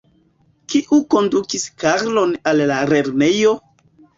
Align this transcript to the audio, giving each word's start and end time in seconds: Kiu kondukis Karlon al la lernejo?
Kiu 0.73 0.99
kondukis 1.15 1.67
Karlon 1.85 2.35
al 2.53 2.65
la 2.73 2.81
lernejo? 2.95 3.57